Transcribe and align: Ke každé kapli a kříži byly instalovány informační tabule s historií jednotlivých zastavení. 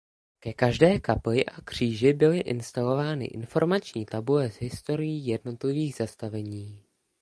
Ke 0.39 0.53
každé 0.53 0.99
kapli 0.99 1.45
a 1.45 1.61
kříži 1.61 2.13
byly 2.13 2.39
instalovány 2.39 3.25
informační 3.25 4.05
tabule 4.05 4.51
s 4.51 4.55
historií 4.57 5.27
jednotlivých 5.27 5.95
zastavení. 5.95 6.83